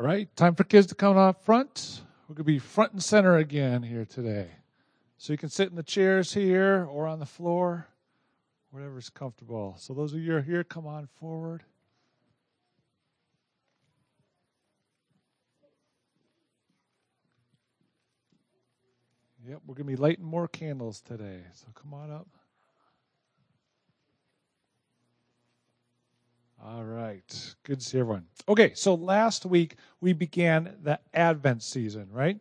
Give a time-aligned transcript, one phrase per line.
[0.00, 2.00] All right, time for kids to come up front.
[2.26, 4.48] We're going to be front and center again here today.
[5.18, 7.86] So you can sit in the chairs here or on the floor,
[8.70, 9.74] whatever's comfortable.
[9.78, 11.64] So those of you who are here, come on forward.
[19.46, 21.42] Yep, we're going to be lighting more candles today.
[21.52, 22.26] So come on up.
[26.62, 27.54] All right.
[27.62, 28.26] Good to see everyone.
[28.46, 32.38] Okay, so last week we began the Advent season, right?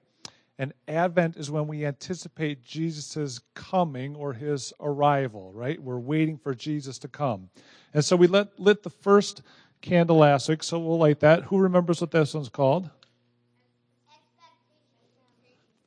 [0.58, 5.82] And Advent is when we anticipate Jesus' coming or his arrival, right?
[5.82, 7.50] We're waiting for Jesus to come.
[7.94, 9.41] And so we lit, lit the first
[9.80, 11.44] candle last week, so we'll light that.
[11.44, 12.90] Who remembers what this one's called?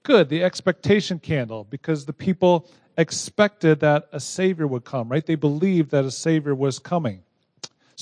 [0.05, 5.25] Good, the expectation candle, because the people expected that a Savior would come, right?
[5.25, 7.25] They believed that a Savior was coming.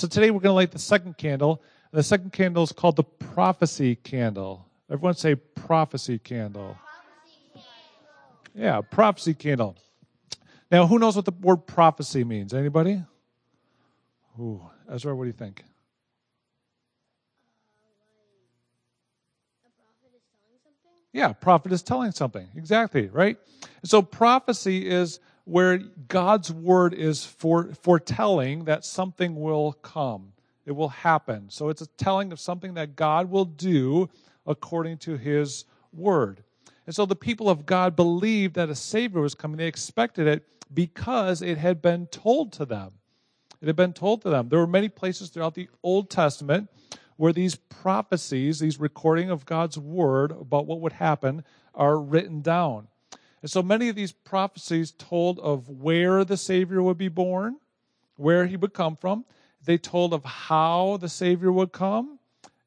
[0.01, 1.63] So today we're going to light the second candle.
[1.93, 4.67] And the second candle is called the prophecy candle.
[4.91, 6.79] Everyone say prophecy candle.
[6.81, 7.69] Prophecy candle.
[8.55, 9.77] Yeah, prophecy candle.
[10.71, 12.55] Now, who knows what the word prophecy means?
[12.55, 13.03] Anybody?
[14.41, 15.65] Ooh, Ezra, what do you think?
[21.13, 22.49] Yeah, prophet is telling something.
[22.57, 23.37] Exactly, right?
[23.85, 25.21] So prophecy is
[25.51, 30.33] where God's word is for, foretelling that something will come.
[30.65, 31.51] It will happen.
[31.51, 34.09] So it's a telling of something that God will do
[34.47, 36.45] according to his word.
[36.87, 39.57] And so the people of God believed that a Savior was coming.
[39.57, 42.93] They expected it because it had been told to them.
[43.61, 44.49] It had been told to them.
[44.49, 46.69] There were many places throughout the Old Testament
[47.17, 52.87] where these prophecies, these recording of God's word about what would happen, are written down.
[53.43, 57.57] And so many of these prophecies told of where the Savior would be born,
[58.17, 59.25] where he would come from.
[59.65, 62.19] They told of how the Savior would come,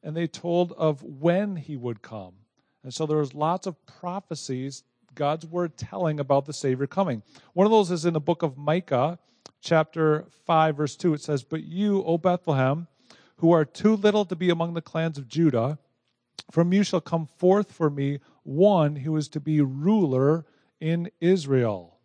[0.01, 2.33] and they told of when he would come.
[2.83, 4.83] And so there was lots of prophecies,
[5.15, 7.23] God's word telling about the Savior coming.
[7.53, 9.19] One of those is in the book of Micah,
[9.61, 11.13] chapter 5, verse 2.
[11.13, 12.87] It says, But you, O Bethlehem,
[13.37, 15.77] who are too little to be among the clans of Judah,
[16.51, 20.45] from you shall come forth for me one who is to be ruler
[20.83, 21.97] in Israel.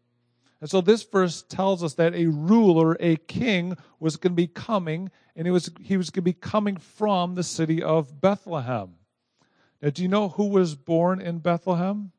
[0.61, 4.47] And so this verse tells us that a ruler, a king, was going to be
[4.47, 8.95] coming, and he was, he was going to be coming from the city of Bethlehem.
[9.83, 12.13] Now, do you know who was born in Bethlehem?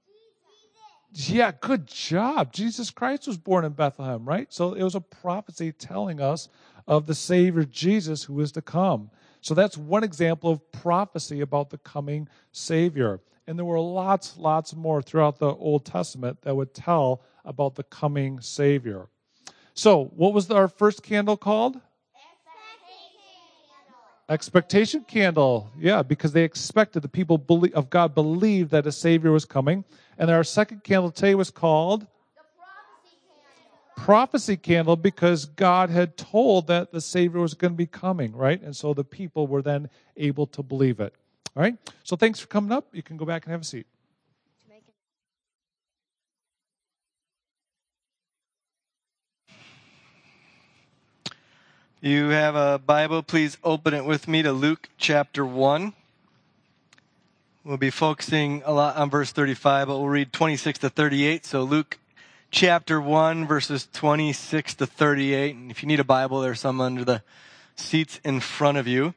[1.14, 2.52] Yeah, good job.
[2.52, 4.52] Jesus Christ was born in Bethlehem, right?
[4.52, 6.50] So it was a prophecy telling us
[6.88, 9.12] of the Savior Jesus who is to come.
[9.41, 13.22] So that's one example of prophecy about the coming Savior.
[13.47, 17.83] And there were lots, lots more throughout the Old Testament that would tell about the
[17.83, 19.07] coming Savior.
[19.73, 21.79] So, what was our first candle called?
[24.29, 25.72] Expectation candle.
[25.79, 29.83] Yeah, because they expected the people of God believed that a Savior was coming.
[30.19, 32.05] And our second candle today was called.
[33.99, 38.61] Prophecy candle because God had told that the Savior was going to be coming, right?
[38.61, 41.13] And so the people were then able to believe it.
[41.55, 41.77] All right?
[42.03, 42.87] So thanks for coming up.
[42.93, 43.85] You can go back and have a seat.
[52.01, 55.91] You have a Bible, please open it with me to Luke chapter 1.
[57.66, 61.45] We'll be focusing a lot on verse 35, but we'll read 26 to 38.
[61.45, 61.99] So Luke
[62.51, 65.55] chapter 1, verses 26 to 38.
[65.55, 67.23] And if you need a Bible, there's some under the
[67.75, 69.13] seats in front of you.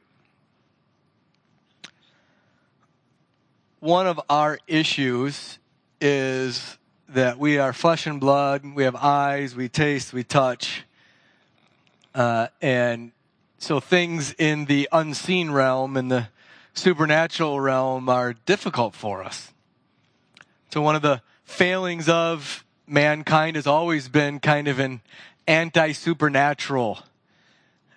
[3.83, 5.59] one of our issues
[5.99, 6.77] is
[7.09, 10.85] that we are flesh and blood, we have eyes, we taste, we touch.
[12.15, 13.11] Uh, and
[13.57, 16.29] so things in the unseen realm and the
[16.73, 19.51] supernatural realm are difficult for us.
[20.71, 25.01] So one of the failings of mankind has always been kind of an
[25.47, 26.99] anti-supernatural.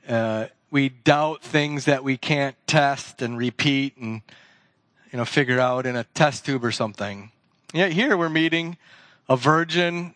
[0.08, 4.22] Uh, we doubt things that we can't test and repeat and
[5.12, 7.30] you know, figure out in a test tube or something.
[7.72, 8.76] Yet here we're meeting
[9.28, 10.14] a virgin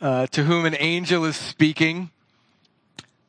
[0.00, 2.10] uh, to whom an angel is speaking,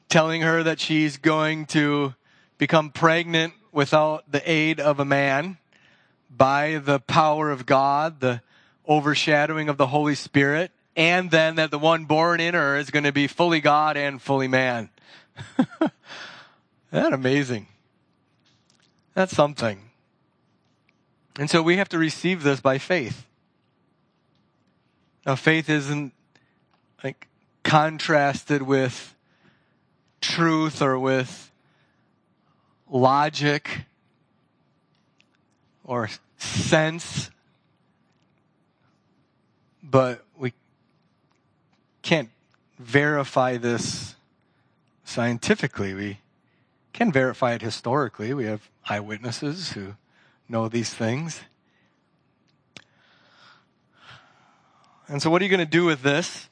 [0.07, 2.13] telling her that she's going to
[2.57, 5.57] become pregnant without the aid of a man
[6.29, 8.41] by the power of God, the
[8.87, 13.03] overshadowing of the Holy Spirit, and then that the one born in her is going
[13.03, 14.89] to be fully God and fully man.
[16.91, 17.67] that amazing?
[19.13, 19.89] That's something.
[21.37, 23.25] And so we have to receive this by faith.
[25.25, 26.13] Now, faith isn't
[27.03, 27.27] like
[27.63, 29.15] contrasted with
[30.19, 31.51] truth or with
[32.89, 33.85] logic.
[35.83, 37.30] or sense,
[39.91, 40.53] but we
[42.01, 42.29] can't
[42.79, 44.15] verify this
[45.03, 45.93] scientifically.
[45.93, 46.19] We
[46.93, 48.33] can verify it historically.
[48.33, 49.95] We have eyewitnesses who
[50.47, 51.41] know these things.
[55.09, 56.47] And so, what are you going to do with this?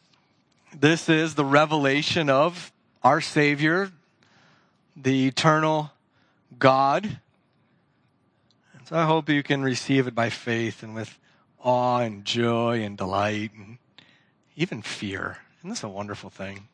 [0.77, 3.91] This is the revelation of our Savior,
[4.97, 5.91] the eternal
[6.57, 7.05] God.
[7.05, 11.18] And so, I hope you can receive it by faith and with
[11.63, 13.77] awe and joy and delight and
[14.55, 15.37] even fear.
[15.59, 16.67] Isn't this a wonderful thing?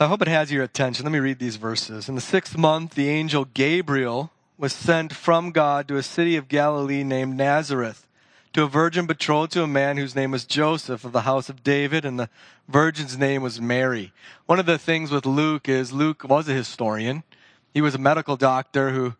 [0.00, 1.04] I hope it has your attention.
[1.04, 2.08] Let me read these verses.
[2.08, 6.48] In the sixth month, the angel Gabriel was sent from God to a city of
[6.48, 8.06] Galilee named Nazareth
[8.52, 11.62] to a virgin betrothed to a man whose name was Joseph of the house of
[11.62, 12.30] David, and the
[12.66, 14.12] virgin's name was Mary.
[14.46, 17.24] One of the things with Luke is Luke was a historian.
[17.72, 19.14] He was a medical doctor who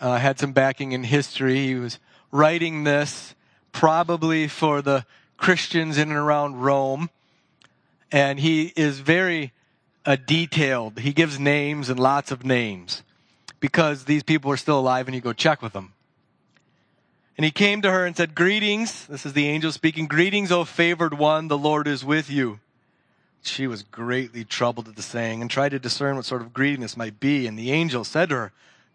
[0.00, 1.66] uh, had some backing in history.
[1.66, 1.98] He was
[2.32, 3.34] writing this
[3.72, 5.04] probably for the
[5.36, 7.10] Christians in and around Rome.
[8.12, 9.52] And he is very
[10.04, 11.00] uh, detailed.
[11.00, 13.02] He gives names and lots of names
[13.60, 15.92] because these people are still alive and you go check with them.
[17.36, 19.06] And he came to her and said, Greetings.
[19.06, 20.06] This is the angel speaking.
[20.06, 21.48] Greetings, O favored one.
[21.48, 22.60] The Lord is with you.
[23.42, 26.80] She was greatly troubled at the saying and tried to discern what sort of greeting
[26.80, 27.46] this might be.
[27.46, 28.52] And the angel said to her,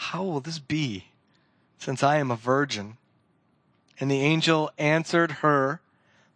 [0.00, 1.04] How will this be,
[1.78, 2.96] since I am a virgin?
[4.00, 5.82] And the angel answered her,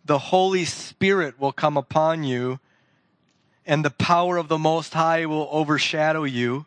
[0.04, 2.60] The Holy Spirit will come upon you,
[3.66, 6.66] and the power of the Most High will overshadow you.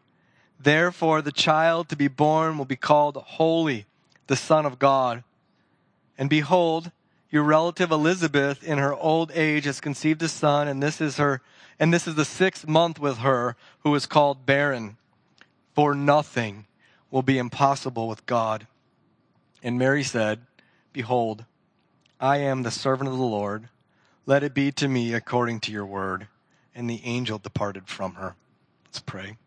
[0.60, 3.86] Therefore, the child to be born will be called Holy
[4.26, 5.24] the Son of God.
[6.18, 6.92] And behold,
[7.30, 11.42] your relative Elizabeth in her old age has conceived a son, and this is her,
[11.80, 14.98] and this is the sixth month with her who is called barren.
[15.76, 16.66] For nothing
[17.12, 18.68] will be impossible with God.
[19.64, 20.42] And Mary said,
[20.94, 21.46] Behold,
[22.20, 23.70] I am the servant of the Lord.
[24.26, 26.28] Let it be to me according to your word.
[26.76, 28.36] And the angel departed from her.
[28.86, 29.38] Let's pray.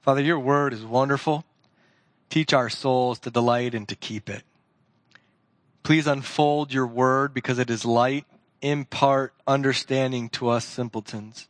[0.00, 1.44] Father, your word is wonderful.
[2.30, 4.42] Teach our souls to delight and to keep it.
[5.82, 8.26] Please unfold your word because it is light.
[8.60, 11.48] Impart understanding to us simpletons.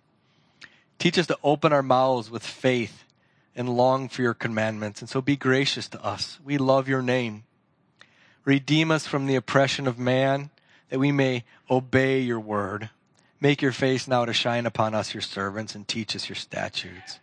[0.99, 3.05] Teach us to open our mouths with faith
[3.59, 5.01] and long for your commandments.
[5.01, 6.39] And so be gracious to us.
[6.45, 7.43] We love your name.
[8.45, 10.51] Redeem us from the oppression of man
[10.91, 12.89] that we may obey your word.
[13.41, 17.19] Make your face now to shine upon us, your servants, and teach us your statutes.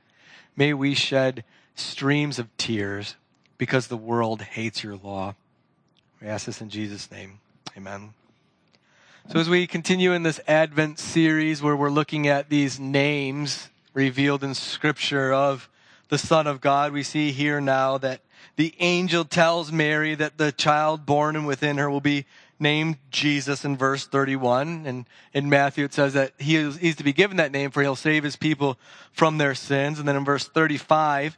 [0.57, 3.15] May we shed streams of tears
[3.57, 5.35] because the world hates your law.
[6.21, 7.39] We ask this in Jesus' name.
[7.77, 8.13] Amen.
[9.31, 14.43] So, as we continue in this Advent series where we're looking at these names revealed
[14.43, 15.67] in Scripture of
[16.15, 18.21] the Son of God, we see here now that
[18.55, 22.25] the angel tells Mary that the child born and within her will be
[22.57, 24.85] named Jesus in verse 31.
[24.85, 27.81] And in Matthew, it says that he is, he's to be given that name for
[27.81, 28.79] he'll save his people
[29.11, 29.99] from their sins.
[29.99, 31.37] And then in verse 35,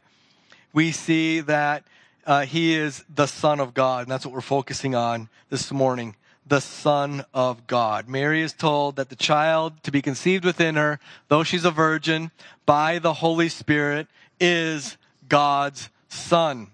[0.72, 1.82] we see that
[2.24, 6.14] uh, he is the Son of God, and that's what we're focusing on this morning.
[6.46, 8.08] The Son of God.
[8.08, 12.30] Mary is told that the child to be conceived within her, though she's a virgin,
[12.64, 14.06] by the Holy Spirit,
[14.40, 14.96] is
[15.28, 16.68] God's Son.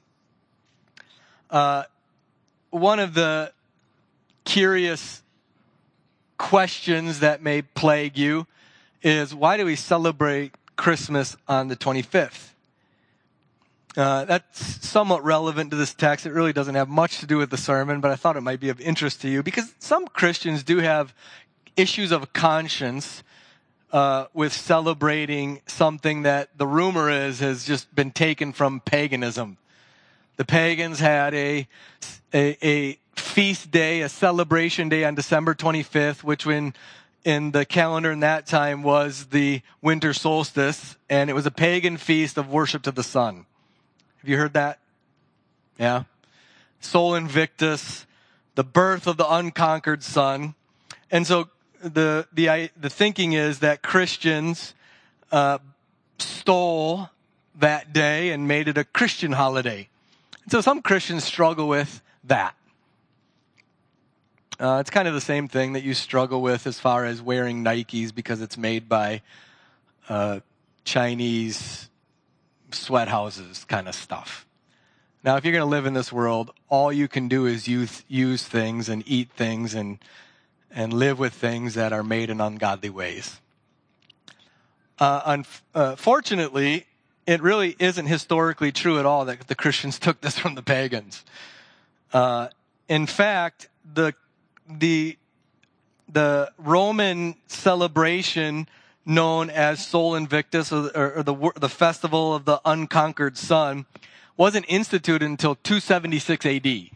[1.50, 1.84] Uh,
[2.70, 3.52] one of the
[4.44, 5.22] curious
[6.38, 8.46] questions that may plague you
[9.02, 12.50] is why do we celebrate Christmas on the 25th?
[13.96, 16.26] Uh, that's somewhat relevant to this text.
[16.26, 18.58] It really doesn't have much to do with the sermon, but I thought it might
[18.58, 21.14] be of interest to you because some Christians do have
[21.76, 23.22] issues of conscience
[23.94, 29.56] uh, with celebrating something that the rumor is has just been taken from paganism.
[30.34, 31.68] The pagans had a,
[32.34, 36.74] a, a feast day, a celebration day on December 25th, which when
[37.22, 41.96] in the calendar in that time was the winter solstice, and it was a pagan
[41.96, 43.46] feast of worship to the sun.
[44.18, 44.80] Have you heard that?
[45.78, 46.02] Yeah.
[46.80, 48.06] Sol Invictus,
[48.56, 50.56] the birth of the unconquered sun.
[51.12, 51.48] And so
[51.84, 54.74] the, the, the thinking is that Christians
[55.30, 55.58] uh,
[56.18, 57.10] stole
[57.56, 59.88] that day and made it a Christian holiday.
[60.48, 62.54] So some Christians struggle with that.
[64.58, 67.64] Uh, it's kind of the same thing that you struggle with as far as wearing
[67.64, 69.20] Nikes because it's made by
[70.08, 70.40] uh,
[70.84, 71.90] Chinese
[72.70, 74.46] sweat houses kind of stuff.
[75.22, 78.04] Now, if you're going to live in this world, all you can do is use,
[78.08, 79.98] use things and eat things and,
[80.74, 83.40] and live with things that are made in ungodly ways.
[84.98, 85.42] Uh,
[85.74, 86.84] unfortunately, uh,
[87.26, 91.24] it really isn't historically true at all that the Christians took this from the pagans.
[92.12, 92.48] Uh,
[92.88, 94.14] in fact, the
[94.68, 95.16] the
[96.08, 98.68] the Roman celebration
[99.06, 103.86] known as Sol Invictus, or, or, the the festival of the unconquered sun,
[104.36, 106.92] wasn't instituted until 276 A.D.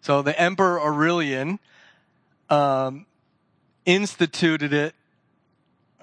[0.00, 1.58] So the Emperor Aurelian
[2.52, 3.06] um,
[3.86, 4.94] instituted it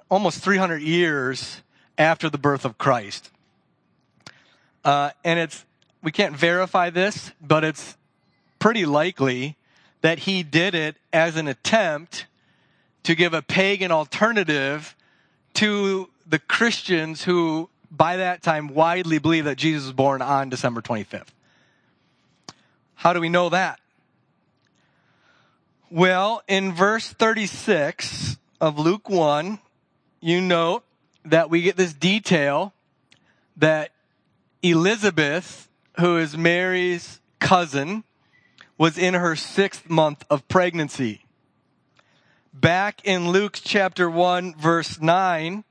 [0.10, 1.62] almost 300 years
[1.98, 3.30] after the birth of Christ.
[4.84, 5.64] Uh, and it's,
[6.02, 7.96] we can't verify this, but it's
[8.58, 9.58] pretty likely
[10.02, 12.26] that he did it as an attempt
[13.04, 14.96] to give a pagan alternative
[15.54, 20.82] to the Christians who, by that time, widely believed that Jesus was born on December
[20.82, 21.28] 25th.
[22.96, 23.80] How do we know that?
[25.92, 29.58] Well, in verse 36 of Luke 1,
[30.22, 30.84] you note
[31.26, 32.74] that we get this detail
[33.58, 33.90] that
[34.62, 35.68] Elizabeth,
[36.00, 38.04] who is Mary's cousin,
[38.78, 41.26] was in her sixth month of pregnancy.
[42.54, 45.64] Back in Luke chapter 1, verse 9,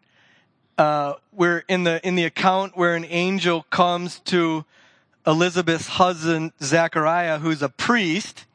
[0.78, 4.64] uh, where in the, in the account where an angel comes to
[5.25, 8.46] Elizabeth's husband, Zechariah, who's a priest,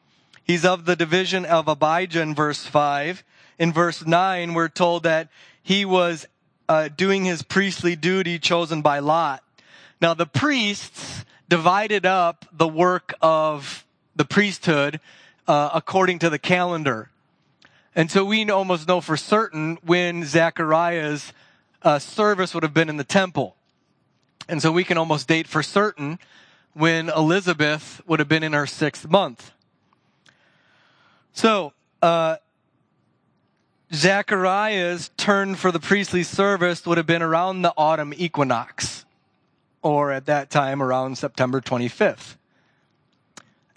[0.43, 3.23] he's of the division of Abijah in verse 5.
[3.59, 5.29] In verse 9, we're told that
[5.61, 6.27] he was
[6.67, 9.43] uh, doing his priestly duty chosen by Lot.
[10.01, 13.85] Now, the priests divided up the work of
[14.15, 14.99] the priesthood
[15.47, 17.09] uh, according to the calendar.
[17.95, 21.31] And so we almost know for certain when Zechariah's
[21.83, 23.55] uh, service would have been in the temple.
[24.49, 26.19] And so we can almost date for certain
[26.73, 29.52] when Elizabeth would have been in her sixth month.
[31.33, 32.37] So, uh,
[33.91, 39.05] Zechariah's turn for the priestly service would have been around the autumn equinox,
[39.81, 42.37] or at that time around September 25th.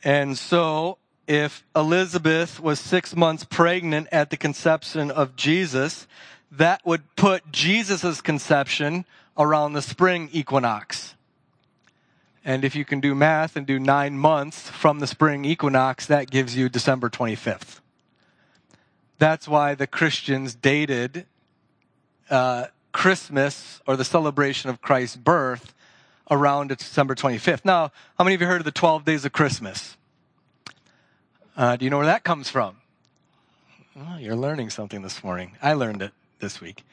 [0.04, 6.06] And so, if Elizabeth was six months pregnant at the conception of Jesus,
[6.52, 11.15] that would put Jesus' conception around the spring equinox.
[12.46, 16.30] And if you can do math and do nine months from the spring equinox, that
[16.30, 17.80] gives you December 25th.
[19.18, 21.26] That's why the Christians dated
[22.30, 25.74] uh, Christmas or the celebration of Christ's birth
[26.30, 27.64] around December 25th.
[27.64, 29.96] Now, how many of you heard of the 12 days of Christmas?
[31.56, 32.76] Uh, do you know where that comes from?
[33.98, 35.56] Oh, you're learning something this morning.
[35.60, 36.84] I learned it this week.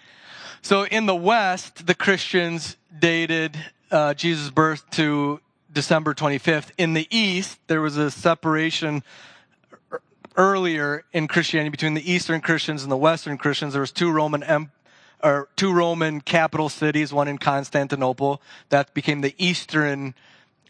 [0.63, 3.55] So in the West, the Christians dated
[3.93, 5.39] uh, Jesus' birth to
[5.71, 6.71] December 25th.
[6.77, 9.03] In the East, there was a separation
[10.35, 13.73] earlier in Christianity between the Eastern Christians and the Western Christians.
[13.73, 14.71] There was two Roman em-
[15.23, 20.15] or two Roman capital cities, one in Constantinople that became the Eastern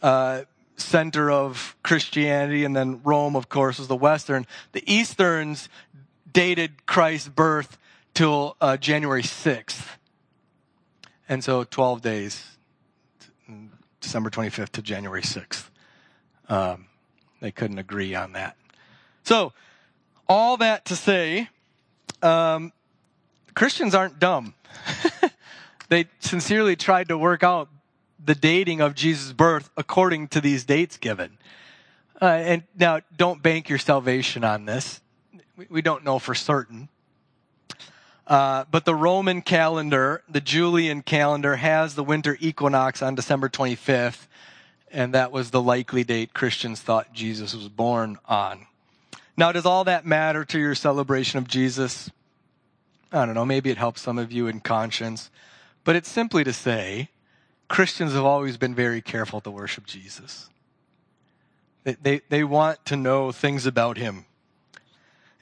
[0.01, 0.41] uh,
[0.75, 4.45] center of Christianity, and then Rome, of course, was the Western.
[4.73, 5.69] The Easterns
[6.31, 7.77] dated Christ's birth
[8.13, 9.87] till uh, January 6th.
[11.29, 12.52] And so 12 days,
[14.03, 15.69] December 25th to January 6th.
[16.49, 16.85] Um,
[17.39, 18.57] they couldn't agree on that.
[19.23, 19.53] So,
[20.27, 21.49] all that to say,
[22.21, 22.71] um,
[23.55, 24.53] Christians aren't dumb.
[25.89, 27.69] they sincerely tried to work out
[28.23, 31.37] the dating of Jesus' birth according to these dates given.
[32.21, 35.01] Uh, and now, don't bank your salvation on this.
[35.57, 36.89] We, we don't know for certain.
[38.25, 44.27] Uh, but the Roman calendar, the Julian calendar, has the winter equinox on December 25th,
[44.91, 48.65] and that was the likely date Christians thought Jesus was born on.
[49.35, 52.09] Now, does all that matter to your celebration of Jesus?
[53.11, 55.29] I don't know, maybe it helps some of you in conscience,
[55.83, 57.09] but it's simply to say
[57.67, 60.49] Christians have always been very careful to worship Jesus.
[61.83, 64.25] They, they, they want to know things about him.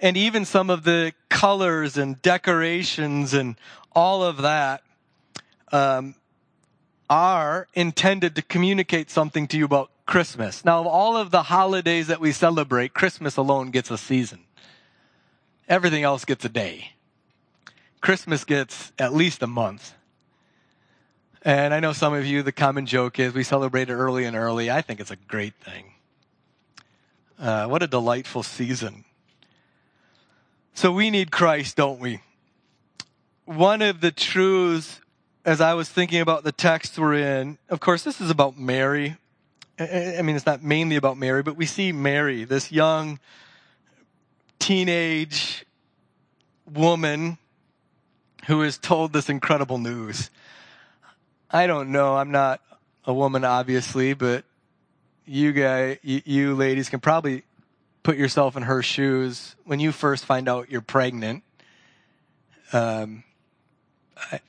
[0.02, 3.56] And even some of the colors and decorations and
[3.94, 4.82] all of that
[5.72, 6.16] um,
[7.08, 10.66] are intended to communicate something to you about Christmas.
[10.66, 14.40] Now, of all of the holidays that we celebrate, Christmas alone gets a season.
[15.70, 16.94] Everything else gets a day.
[18.02, 19.94] Christmas gets at least a month.
[21.44, 24.36] And I know some of you, the common joke is we celebrate it early and
[24.36, 24.72] early.
[24.72, 25.94] I think it's a great thing.
[27.40, 29.06] Uh, what a delightful season.
[30.74, 32.22] So we need Christ, don't we?
[33.46, 35.02] One of the truths,
[35.46, 39.18] as I was thinking about the text we're in, of course, this is about Mary.
[39.80, 43.20] I mean, it's not mainly about Mary, but we see Mary, this young
[44.60, 45.66] teenage
[46.72, 47.38] woman
[48.48, 50.30] who is told this incredible news.
[51.50, 52.16] I don't know.
[52.16, 52.62] I'm not
[53.06, 54.46] a woman, obviously, but
[55.26, 57.44] you guys, you, you ladies can probably
[58.04, 61.44] put yourself in her shoes when you first find out you're pregnant.
[62.74, 63.24] Um,
[64.32, 64.40] I,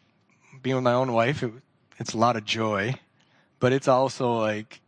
[0.63, 1.53] being with my own wife, it,
[1.99, 2.95] it's a lot of joy,
[3.61, 4.81] but it's also like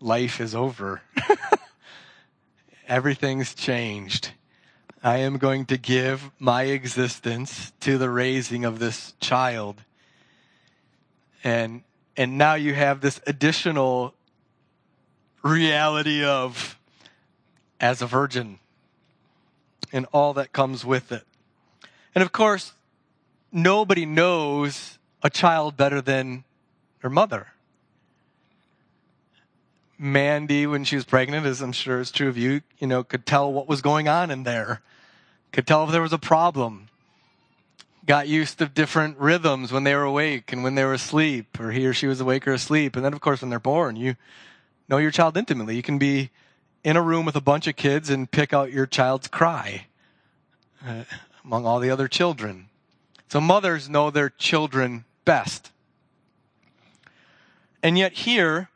[0.00, 1.02] life is over.
[2.88, 4.32] Everything's changed.
[5.02, 9.82] I am going to give my existence to the raising of this child.
[11.42, 11.82] And,
[12.16, 14.14] and now you have this additional
[15.42, 16.78] reality of
[17.84, 18.58] as a virgin
[19.92, 21.22] and all that comes with it.
[22.14, 22.72] And of course,
[23.52, 26.44] nobody knows a child better than
[27.00, 27.48] her mother.
[29.98, 33.26] Mandy, when she was pregnant, as I'm sure is true of you, you know, could
[33.26, 34.80] tell what was going on in there,
[35.52, 36.88] could tell if there was a problem,
[38.06, 41.70] got used to different rhythms when they were awake and when they were asleep, or
[41.70, 42.96] he or she was awake or asleep.
[42.96, 44.16] And then, of course, when they're born, you
[44.88, 45.76] know your child intimately.
[45.76, 46.30] You can be
[46.84, 49.86] in a room with a bunch of kids and pick out your child's cry
[50.86, 51.04] uh,
[51.42, 52.68] among all the other children.
[53.28, 55.72] So mothers know their children best.
[57.82, 58.68] And yet here,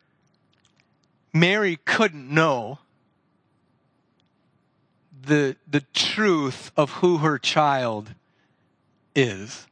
[1.33, 2.79] Mary couldn't know
[5.23, 8.15] the, the truth of who her child
[9.15, 9.67] is.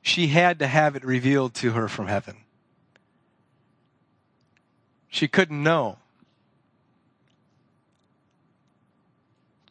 [0.00, 2.36] She had to have it revealed to her from heaven.
[5.08, 5.98] She couldn't know.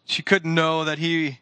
[0.05, 1.39] She couldn't know that he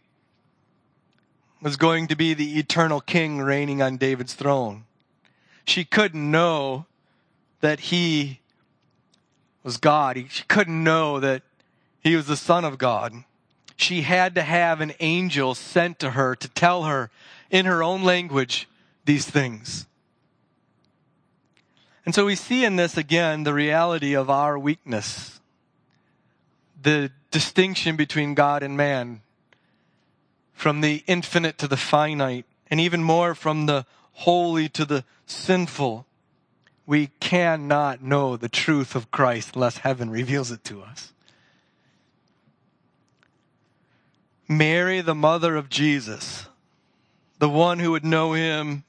[1.62, 4.86] was going to be the eternal king reigning on David's throne.
[5.66, 6.86] She couldn't know
[7.62, 8.42] that he
[9.64, 10.26] was God.
[10.30, 11.44] She couldn't know that
[12.02, 13.24] he was the Son of God.
[13.78, 17.10] She had to have an angel sent to her to tell her
[17.50, 18.68] in her own language
[19.06, 19.88] these things.
[22.06, 25.40] And so we see in this again the reality of our weakness,
[26.84, 29.22] the distinction between God and man,
[30.54, 36.06] from the infinite to the finite, and even more from the holy to the sinful.
[36.86, 41.14] We cannot know the truth of Christ unless heaven reveals it to us.
[44.48, 46.46] Mary, the mother of Jesus,
[47.40, 48.84] the one who would know him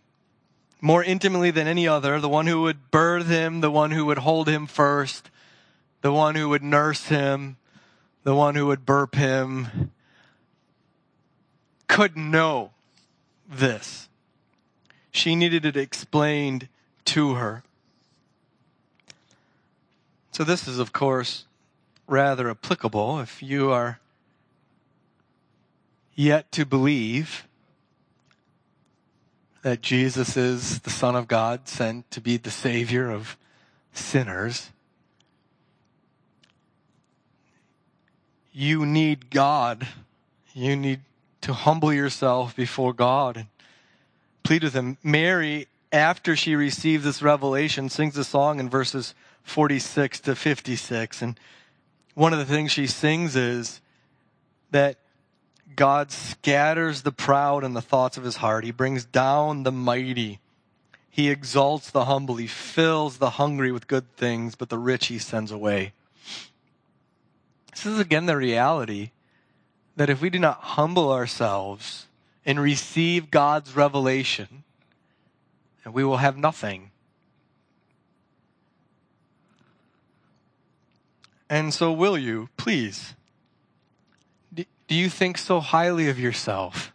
[0.80, 4.18] more intimately than any other, the one who would birth him, the one who would
[4.18, 5.30] hold him first,
[6.02, 7.57] the one who would nurse him,
[8.24, 9.92] the one who would burp him,
[11.87, 12.72] couldn't know
[13.48, 14.08] this.
[15.12, 16.68] She needed it explained
[17.04, 17.62] to her.
[20.32, 21.44] So, this is, of course,
[22.08, 24.00] rather applicable if you are
[26.14, 27.46] yet to believe
[29.62, 33.37] that Jesus is the Son of God sent to be the Savior of
[33.92, 34.70] sinners.
[38.55, 39.87] You need God.
[40.55, 41.01] You need
[41.40, 43.47] to humble yourself before God and
[44.45, 44.97] plead with Him.
[45.03, 51.21] Mary, after she received this revelation, sings a song in verses 46 to 56.
[51.21, 51.38] And
[52.14, 53.81] one of the things she sings is
[54.71, 54.99] that
[55.75, 58.64] God scatters the proud in the thoughts of his heart.
[58.64, 60.38] He brings down the mighty.
[61.11, 62.37] He exalts the humble.
[62.37, 65.93] He fills the hungry with good things, but the rich he sends away.
[67.74, 69.10] This is again the reality
[69.96, 72.06] that if we do not humble ourselves
[72.46, 74.62] and receive God's revelation,
[75.90, 76.90] we will have nothing.
[81.50, 83.14] And so, will you, please?
[84.54, 86.92] Do you think so highly of yourself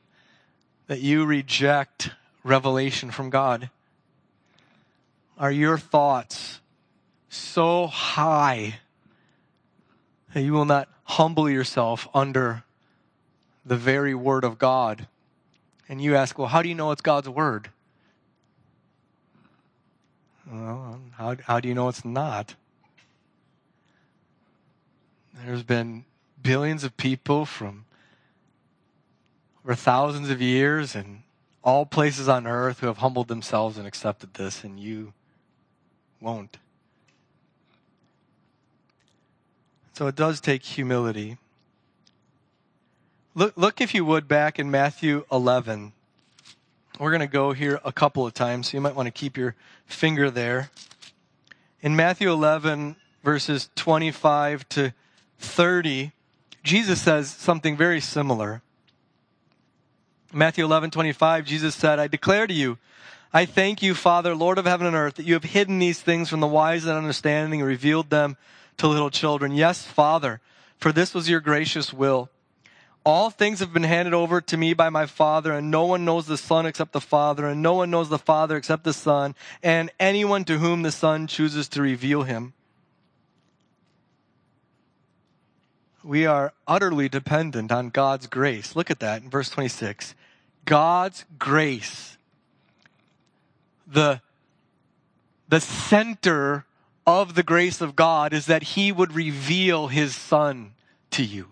[0.88, 2.12] that you reject
[2.44, 3.70] revelation from God?
[5.38, 6.62] Are your thoughts
[7.30, 8.80] so high
[10.34, 12.64] that you will not humble yourself under
[13.66, 15.08] the very word of God.
[15.88, 17.70] And you ask, well, how do you know it's God's word?
[20.52, 22.56] Well, how, how do you know it's not?
[25.46, 26.06] There's been
[26.42, 27.86] billions of people from
[29.64, 31.22] over thousands of years, and
[31.64, 35.14] all places on earth who have humbled themselves and accepted this, and you
[36.20, 36.58] won't.
[40.00, 41.36] So it does take humility.
[43.36, 45.92] Look, look if you would, back in Matthew 11.
[46.98, 49.36] We're going to go here a couple of times, so you might want to keep
[49.36, 50.72] your finger there.
[51.82, 54.94] In Matthew 11, verses 25 to
[55.40, 56.14] 30,
[56.64, 58.62] Jesus says something very similar.
[60.32, 62.78] Matthew 11, 25, Jesus said, I declare to you,
[63.34, 66.30] I thank you, Father, Lord of heaven and earth, that you have hidden these things
[66.30, 68.38] from the wise and understanding and revealed them
[68.80, 69.52] to little children.
[69.52, 70.42] Yes, Father,
[70.78, 72.30] for this was your gracious will.
[73.06, 76.28] All things have been handed over to me by my Father, and no one knows
[76.28, 79.90] the Son except the Father, and no one knows the Father except the Son, and
[80.00, 82.54] anyone to whom the Son chooses to reveal him.
[86.04, 88.76] We are utterly dependent on God's grace.
[88.76, 90.16] Look at that in verse 26.
[90.66, 92.18] God's grace.
[93.86, 94.22] The,
[95.48, 96.66] the center
[97.10, 100.74] of the grace of God is that He would reveal His Son
[101.12, 101.48] to you.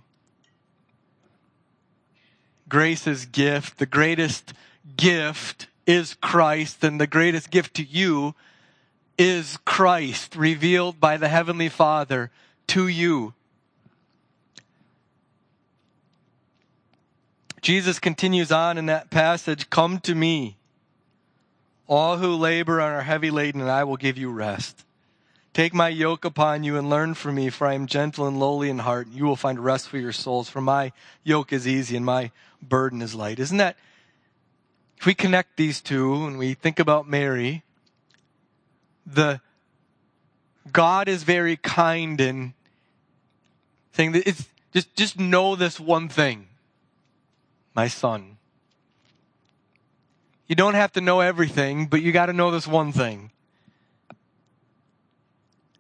[2.70, 4.54] Grace's gift, the greatest
[4.96, 8.36] gift is Christ, and the greatest gift to you
[9.18, 12.30] is Christ revealed by the Heavenly Father
[12.68, 13.34] to you.
[17.62, 20.58] Jesus continues on in that passage Come to me,
[21.88, 24.84] all who labor and are heavy laden, and I will give you rest.
[25.58, 28.70] Take my yoke upon you and learn from me, for I am gentle and lowly
[28.70, 30.48] in heart, and you will find rest for your souls.
[30.48, 30.92] For my
[31.24, 32.30] yoke is easy and my
[32.62, 33.40] burden is light.
[33.40, 33.76] Isn't that,
[35.00, 37.64] if we connect these two and we think about Mary,
[39.04, 39.42] the
[40.72, 42.54] God is very kind in
[43.94, 46.50] saying that it's just, just know this one thing,
[47.74, 48.38] my son.
[50.46, 53.32] You don't have to know everything, but you got to know this one thing.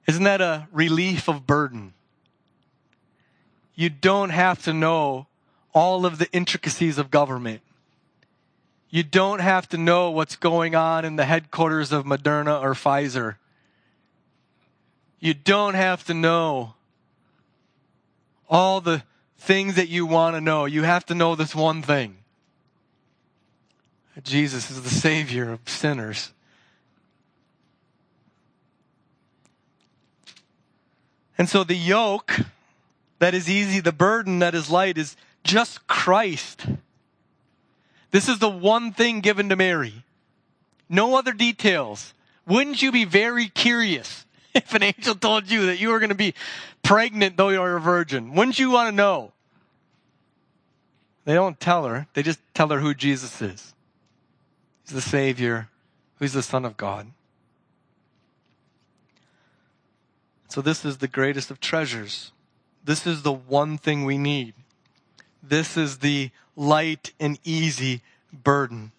[0.08, 1.94] Isn't that a relief of burden?
[3.76, 5.28] You don't have to know
[5.74, 7.62] all of the intricacies of government.
[8.90, 13.36] You don't have to know what's going on in the headquarters of Moderna or Pfizer.
[15.20, 16.76] You don't have to know
[18.50, 19.04] all the
[19.38, 20.66] things that you want to know.
[20.66, 22.18] You have to know this one thing.
[24.24, 26.32] Jesus is the Savior of sinners.
[31.38, 32.40] And so the yoke
[33.20, 36.66] that is easy, the burden that is light is just Christ.
[38.12, 40.04] This is the one thing given to Mary.
[40.90, 42.14] No other details.
[42.46, 46.16] Wouldn't you be very curious if an angel told you that you were going to
[46.16, 46.34] be
[46.84, 48.34] pregnant though you're a virgin?
[48.34, 49.34] Wouldn't you want to know?
[51.26, 52.08] They don't tell her.
[52.14, 53.74] They just tell her who Jesus is.
[54.84, 55.68] He's the Savior,
[56.20, 57.08] who's the Son of God.
[60.48, 62.32] So, this is the greatest of treasures.
[62.84, 64.54] This is the one thing we need.
[65.44, 68.92] This is the light and easy burden.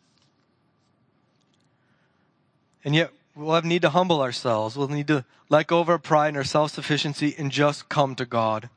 [2.84, 4.76] And yet, we'll have need to humble ourselves.
[4.76, 8.14] We'll need to let go of our pride and our self sufficiency and just come
[8.16, 8.68] to God.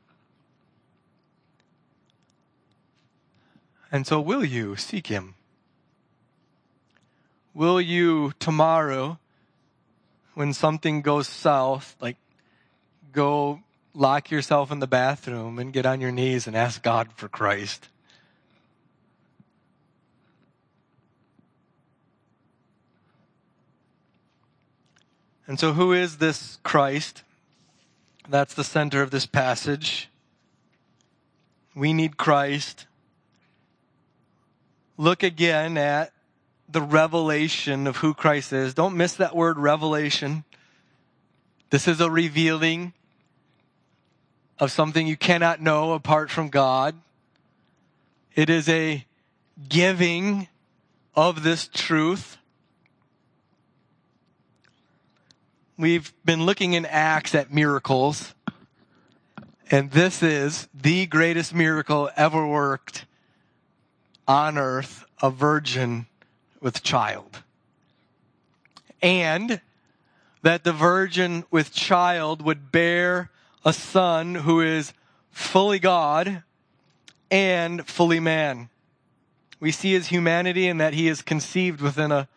[3.90, 5.34] And so, will you seek Him?
[7.54, 9.18] Will you tomorrow,
[10.32, 12.16] when something goes south, like
[13.12, 13.60] go
[13.94, 17.88] lock yourself in the bathroom and get on your knees and ask God for Christ.
[25.46, 27.22] And so, who is this Christ?
[28.28, 30.08] That's the center of this passage.
[31.74, 32.86] We need Christ.
[34.96, 36.12] Look again at
[36.68, 38.72] the revelation of who Christ is.
[38.72, 40.44] Don't miss that word revelation.
[41.70, 42.92] This is a revealing
[44.62, 46.94] of something you cannot know apart from God.
[48.36, 49.04] It is a
[49.68, 50.46] giving
[51.16, 52.38] of this truth.
[55.76, 58.36] We've been looking in Acts at miracles,
[59.68, 63.04] and this is the greatest miracle ever worked
[64.28, 66.06] on earth a virgin
[66.60, 67.42] with child.
[69.02, 69.60] And
[70.42, 73.31] that the virgin with child would bear
[73.64, 74.92] a son who is
[75.30, 76.42] fully God
[77.30, 78.68] and fully man.
[79.60, 82.28] We see his humanity in that he is conceived within a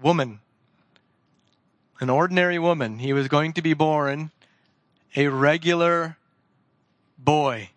[0.00, 0.40] woman,
[2.00, 2.98] an ordinary woman.
[2.98, 4.30] He was going to be born
[5.14, 6.18] a regular
[7.18, 7.70] boy.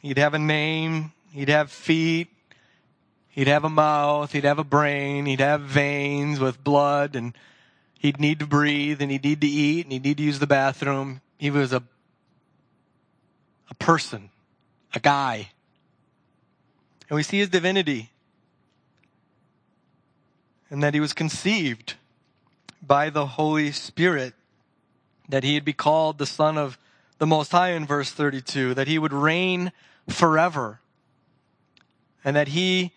[0.00, 2.28] He'd have a name, he'd have feet,
[3.30, 7.32] He'd have a mouth, he'd have a brain, he'd have veins with blood, and
[8.00, 10.46] he'd need to breathe, and he'd need to eat, and he'd need to use the
[10.46, 11.20] bathroom.
[11.36, 11.82] He was a,
[13.68, 14.30] a person,
[14.94, 15.50] a guy.
[17.08, 18.08] And we see his divinity.
[20.70, 21.94] And that he was conceived
[22.80, 24.32] by the Holy Spirit.
[25.28, 26.78] That he'd be called the Son of
[27.18, 28.72] the Most High in verse 32.
[28.72, 29.72] That he would reign
[30.08, 30.80] forever.
[32.24, 32.92] And that he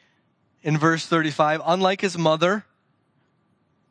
[0.61, 2.63] in verse 35, unlike his mother,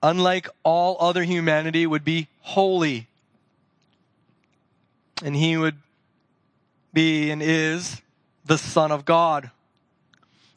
[0.03, 3.07] unlike all other humanity, would be holy.
[5.23, 5.77] And he would
[6.93, 8.03] be and is
[8.45, 9.51] the Son of God.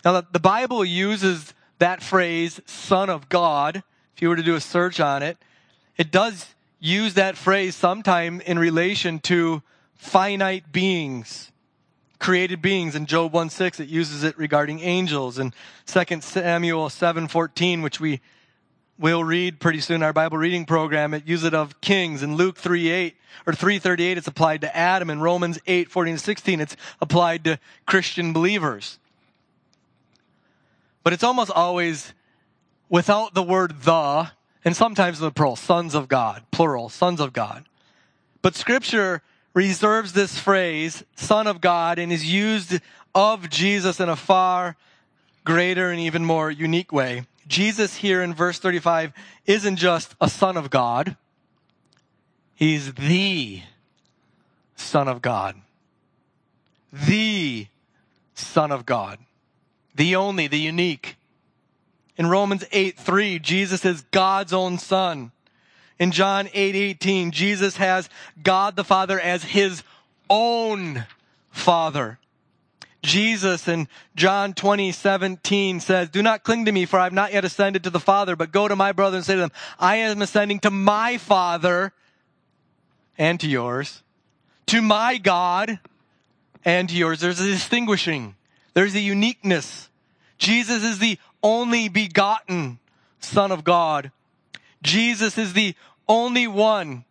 [0.03, 3.83] Now, the Bible uses that phrase, Son of God.
[4.15, 5.37] If you were to do a search on it,
[5.97, 9.61] it does use that phrase sometime in relation to
[9.95, 11.51] finite beings
[12.25, 12.95] created beings.
[12.95, 15.37] In Job 1 6, it uses it regarding angels.
[15.37, 15.53] And
[15.85, 18.19] 2 Samuel 7 14, which we
[18.97, 22.23] will read pretty soon our Bible reading program, it uses it of kings.
[22.23, 25.09] In Luke 3 8 or 338, it's applied to Adam.
[25.09, 28.99] In Romans 8 14 16, it's applied to Christian believers.
[31.03, 32.13] But it's almost always
[32.89, 34.31] without the word the,
[34.63, 37.65] and sometimes the plural, sons of God, plural, sons of God.
[38.41, 39.21] But scripture
[39.53, 42.79] reserves this phrase, Son of God, and is used
[43.13, 44.75] of Jesus in a far
[45.43, 47.25] greater and even more unique way.
[47.47, 49.13] Jesus here in verse 35
[49.45, 51.15] isn't just a Son of God.
[52.55, 53.61] He's the
[54.75, 55.55] Son of God.
[56.91, 57.67] The
[58.33, 59.19] Son of God.
[59.95, 61.17] The only, the unique.
[62.17, 65.31] In Romans 8 3, Jesus is God's own Son.
[65.99, 68.09] In John 8 18, Jesus has
[68.41, 69.83] God the Father as his
[70.29, 71.05] own
[71.51, 72.19] Father.
[73.05, 77.33] Jesus in John 20, 17 says, Do not cling to me, for I have not
[77.33, 79.97] yet ascended to the Father, but go to my brother and say to them, I
[79.97, 81.93] am ascending to my Father
[83.17, 84.03] and to yours,
[84.67, 85.79] to my God
[86.65, 87.21] and to yours.
[87.21, 88.35] There's a distinguishing,
[88.73, 89.89] there's a uniqueness.
[90.37, 92.79] Jesus is the only begotten
[93.19, 94.11] Son of God.
[94.81, 95.75] Jesus is the
[96.07, 97.05] only one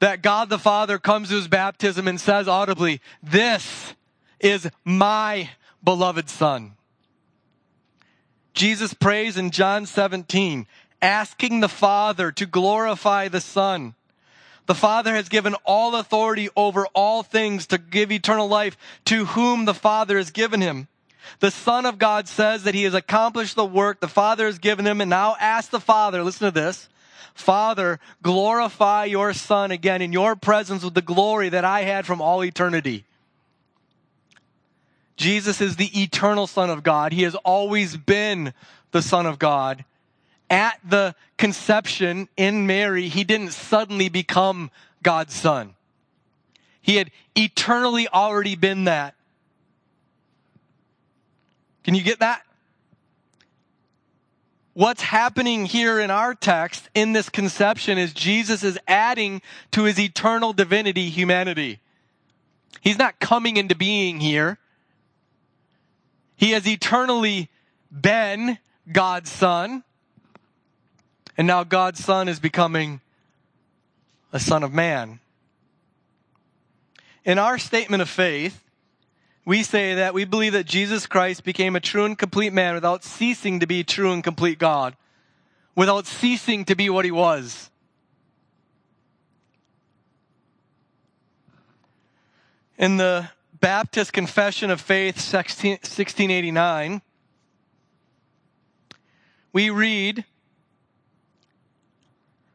[0.00, 3.94] that God the Father comes to his baptism and says audibly, This
[4.40, 5.50] is my
[5.82, 6.72] beloved Son.
[8.54, 10.66] Jesus prays in John 17,
[11.00, 13.94] asking the Father to glorify the Son.
[14.66, 19.64] The Father has given all authority over all things to give eternal life to whom
[19.64, 20.88] the Father has given him.
[21.40, 24.86] The Son of God says that he has accomplished the work the Father has given
[24.86, 26.88] him and now asks the Father, listen to this,
[27.34, 32.20] Father, glorify your Son again in your presence with the glory that I had from
[32.20, 33.04] all eternity.
[35.18, 37.12] Jesus is the eternal Son of God.
[37.12, 38.54] He has always been
[38.92, 39.84] the Son of God.
[40.48, 44.70] At the conception in Mary, he didn't suddenly become
[45.02, 45.74] God's Son.
[46.80, 49.14] He had eternally already been that.
[51.84, 52.42] Can you get that?
[54.78, 59.98] what's happening here in our text in this conception is Jesus is adding to his
[59.98, 61.80] eternal divinity humanity.
[62.80, 64.56] He's not coming into being here.
[66.38, 67.50] He has eternally
[67.90, 68.58] been
[68.90, 69.82] God's son.
[71.36, 73.00] And now God's son is becoming
[74.32, 75.18] a son of man.
[77.24, 78.64] In our statement of faith,
[79.44, 83.02] we say that we believe that Jesus Christ became a true and complete man without
[83.02, 84.94] ceasing to be true and complete God,
[85.74, 87.68] without ceasing to be what he was.
[92.78, 93.28] In the
[93.60, 97.02] Baptist Confession of Faith, 1689,
[99.52, 100.24] we read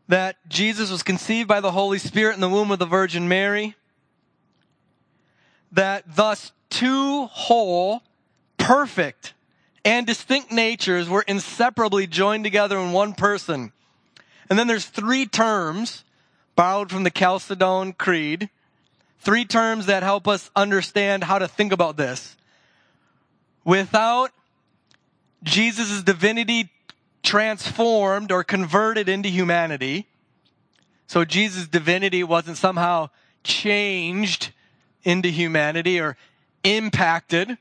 [0.08, 3.76] that Jesus was conceived by the Holy Spirit in the womb of the Virgin Mary,
[5.74, 8.04] that thus two whole,
[8.58, 9.34] perfect,
[9.84, 13.74] and distinct natures were inseparably joined together in one person.
[14.50, 16.06] And then there's three terms
[16.56, 18.50] borrowed from the Chalcedon Creed,
[19.24, 22.36] three terms that help us understand how to think about this.
[23.64, 24.32] Without
[25.44, 26.70] Jesus' divinity
[27.24, 30.08] transformed or converted into humanity,
[31.08, 33.10] so Jesus' divinity wasn't somehow
[33.44, 34.52] changed
[35.04, 36.18] into humanity or
[36.64, 37.58] impacted.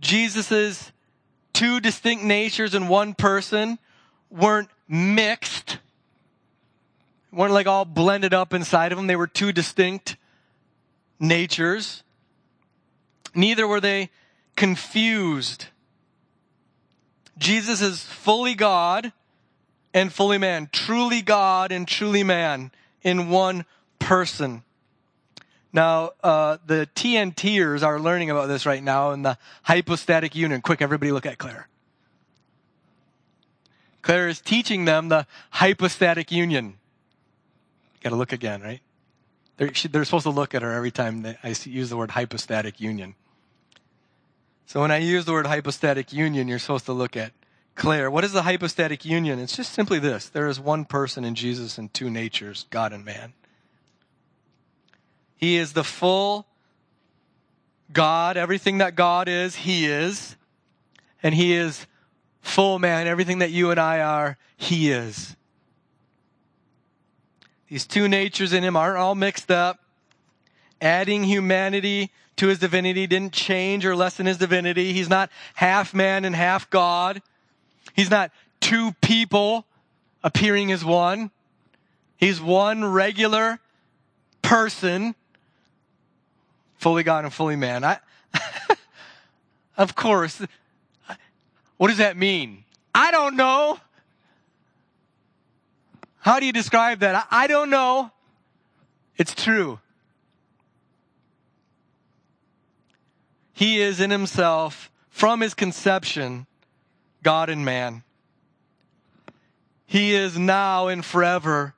[0.00, 0.92] Jesus's
[1.52, 3.78] two distinct natures in one person
[4.30, 5.78] weren't mixed,
[7.32, 9.06] weren't like all blended up inside of them.
[9.06, 10.16] They were two distinct
[11.18, 12.02] natures.
[13.34, 14.10] Neither were they
[14.56, 15.66] confused.
[17.38, 19.12] Jesus is fully God
[19.94, 22.70] and fully man, truly God and truly man
[23.02, 23.64] in one
[23.98, 24.62] person.
[25.72, 30.60] Now, uh, the TNTers are learning about this right now in the hypostatic union.
[30.60, 31.68] Quick, everybody look at Claire.
[34.02, 36.78] Claire is teaching them the hypostatic union.
[38.02, 38.80] Got to look again, right?
[39.56, 42.10] They're, she, they're, supposed to look at her every time they, I use the word
[42.10, 43.14] hypostatic union.
[44.66, 47.32] So when I use the word hypostatic union, you're supposed to look at
[47.74, 48.10] Claire.
[48.10, 49.38] What is the hypostatic union?
[49.38, 53.04] It's just simply this there is one person in Jesus and two natures, God and
[53.04, 53.34] man.
[55.36, 56.46] He is the full
[57.92, 58.36] God.
[58.36, 60.36] Everything that God is, He is.
[61.22, 61.86] And He is
[62.40, 63.06] full man.
[63.06, 65.36] Everything that you and I are, He is.
[67.72, 69.80] These two natures in Him aren't all mixed up.
[70.82, 74.92] Adding humanity to His divinity didn't change or lessen His divinity.
[74.92, 77.22] He's not half man and half God.
[77.94, 78.30] He's not
[78.60, 79.64] two people
[80.22, 81.30] appearing as one.
[82.18, 83.58] He's one regular
[84.42, 85.14] person,
[86.76, 87.84] fully God and fully man.
[87.84, 88.00] I,
[89.78, 90.42] of course,
[91.78, 92.64] what does that mean?
[92.94, 93.78] I don't know.
[96.22, 97.16] How do you describe that?
[97.16, 98.12] I, I don't know.
[99.16, 99.80] It's true.
[103.52, 106.46] He is in himself, from his conception,
[107.24, 108.04] God and man.
[109.84, 111.74] He is now and forever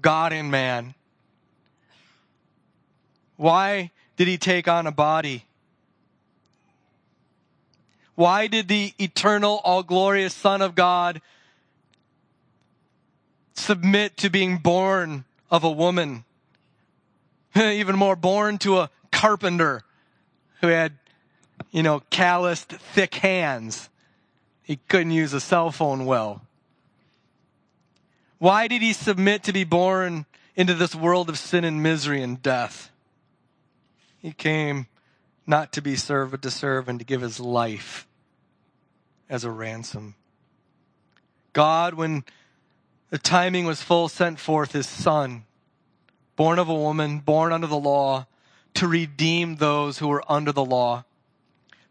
[0.00, 0.94] God and man.
[3.36, 5.46] Why did he take on a body?
[8.14, 11.22] Why did the eternal, all glorious Son of God
[13.56, 16.24] submit to being born of a woman?
[17.56, 19.82] Even more, born to a carpenter
[20.60, 20.94] who had,
[21.70, 23.88] you know, calloused, thick hands.
[24.62, 26.42] He couldn't use a cell phone well.
[28.38, 32.42] Why did he submit to be born into this world of sin and misery and
[32.42, 32.90] death?
[34.18, 34.86] He came
[35.46, 38.06] not to be served, but to serve and to give his life
[39.28, 40.14] as a ransom.
[41.52, 42.24] God, when
[43.10, 45.44] the timing was full, sent forth his son,
[46.34, 48.26] born of a woman, born under the law,
[48.74, 51.04] to redeem those who were under the law,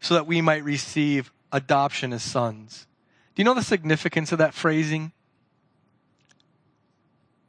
[0.00, 2.86] so that we might receive adoption as sons.
[3.34, 5.12] Do you know the significance of that phrasing?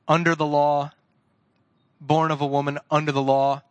[0.08, 0.92] Under the law,
[2.00, 3.62] born of a woman, under the law.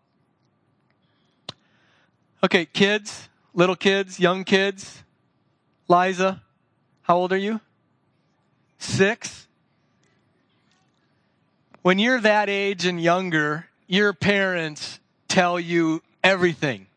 [2.45, 5.03] Okay, kids, little kids, young kids.
[5.89, 6.43] Liza,
[7.03, 7.61] how old are you?
[8.79, 9.46] Six.
[11.87, 16.89] When you're that age and younger, your parents tell you everything.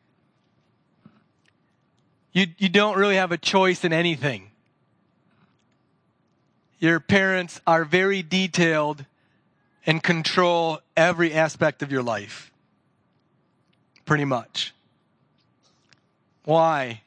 [2.34, 4.50] You, you don't really have a choice in anything.
[6.80, 9.06] Your parents are very detailed
[9.86, 12.52] and control every aspect of your life.
[14.06, 14.74] Pretty much.
[16.46, 17.04] Why?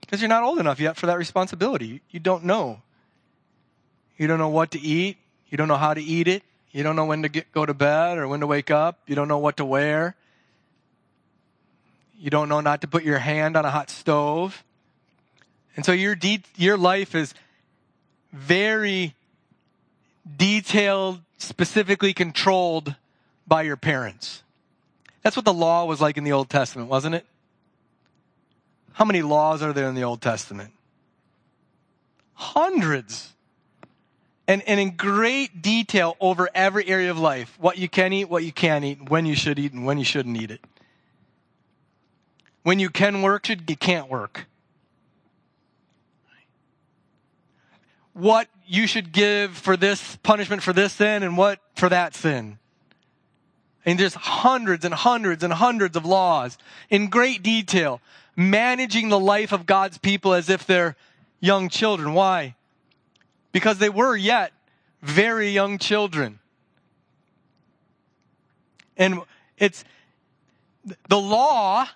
[0.00, 2.02] Because you're not old enough yet for that responsibility.
[2.12, 2.82] You don't know.
[4.16, 5.16] You don't know what to eat.
[5.48, 6.44] You don't know how to eat it.
[6.72, 8.98] You don't know when to get, go to bed or when to wake up.
[9.06, 10.16] You don't know what to wear.
[12.18, 14.64] You don't know not to put your hand on a hot stove.
[15.76, 17.34] And so your, de- your life is
[18.32, 19.14] very
[20.36, 22.94] detailed, specifically controlled
[23.46, 24.42] by your parents.
[25.22, 27.26] That's what the law was like in the Old Testament, wasn't it?
[28.94, 30.72] How many laws are there in the Old Testament?
[32.34, 33.32] Hundreds.
[34.48, 38.44] And, and in great detail over every area of life what you can eat, what
[38.44, 40.60] you can't eat, when you should eat, and when you shouldn't eat it
[42.62, 44.46] when you can work, you can't work.
[48.12, 52.58] What you should give for this punishment for this sin and what for that sin.
[53.84, 56.56] And there's hundreds and hundreds and hundreds of laws
[56.88, 58.00] in great detail,
[58.36, 60.94] managing the life of God's people as if they're
[61.40, 62.12] young children.
[62.14, 62.54] Why?
[63.52, 64.52] Because they were yet
[65.02, 66.38] very young children.
[68.96, 69.20] And
[69.58, 69.84] it's
[71.08, 71.86] the law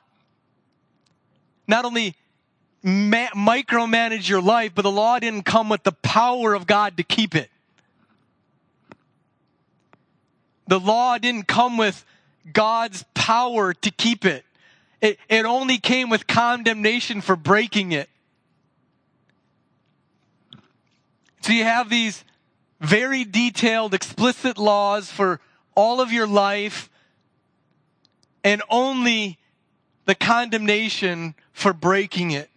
[1.69, 2.15] not only
[2.83, 7.03] ma- micromanage your life, but the law didn't come with the power of God to
[7.03, 7.51] keep it.
[10.69, 12.05] The law didn't come with
[12.53, 14.45] God's power to keep it.
[15.01, 18.09] It, it only came with condemnation for breaking it.
[21.47, 22.25] So you have these
[22.81, 25.39] very detailed, explicit laws for
[25.77, 26.91] all of your life,
[28.43, 29.39] and only
[30.07, 32.51] the condemnation for breaking it.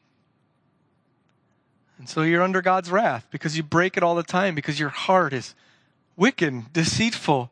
[2.00, 4.90] And so you're under God's wrath because you break it all the time because your
[4.90, 5.54] heart is
[6.18, 7.52] wicked, deceitful.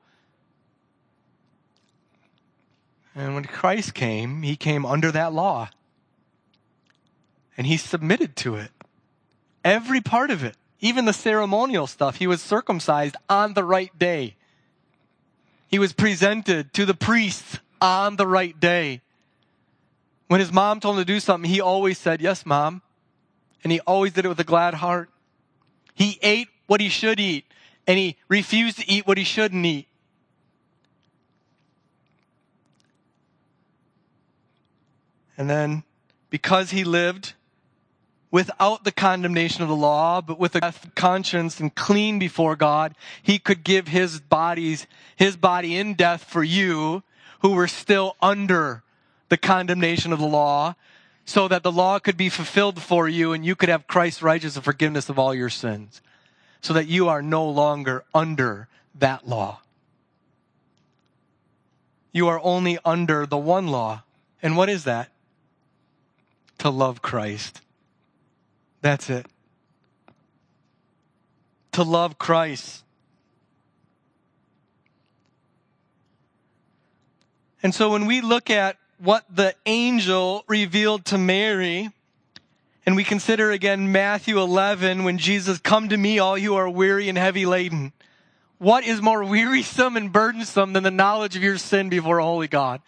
[3.13, 5.69] And when Christ came, he came under that law.
[7.55, 8.71] And he submitted to it.
[9.63, 10.55] Every part of it.
[10.79, 12.17] Even the ceremonial stuff.
[12.17, 14.35] He was circumcised on the right day.
[15.67, 19.01] He was presented to the priests on the right day.
[20.27, 22.81] When his mom told him to do something, he always said, Yes, mom.
[23.63, 25.09] And he always did it with a glad heart.
[25.93, 27.45] He ate what he should eat,
[27.87, 29.87] and he refused to eat what he shouldn't eat.
[35.37, 35.83] And then,
[36.29, 37.33] because he lived
[38.31, 43.39] without the condemnation of the law, but with a conscience and clean before God, he
[43.39, 47.03] could give his bodies, his body in death for you
[47.41, 48.83] who were still under
[49.29, 50.75] the condemnation of the law
[51.25, 54.55] so that the law could be fulfilled for you and you could have Christ's righteousness
[54.57, 56.01] and forgiveness of all your sins
[56.61, 59.61] so that you are no longer under that law.
[62.11, 64.03] You are only under the one law.
[64.41, 65.11] And what is that?
[66.59, 67.61] To love Christ
[68.81, 69.25] that's it.
[71.73, 72.83] To love Christ.
[77.63, 81.89] And so when we look at what the angel revealed to Mary,
[82.85, 87.09] and we consider again Matthew 11 when Jesus, come to me, all you are weary
[87.09, 87.91] and heavy laden.
[88.59, 92.47] What is more wearisome and burdensome than the knowledge of your sin before a holy
[92.47, 92.81] God?